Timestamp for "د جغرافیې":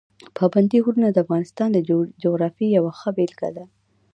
1.73-2.67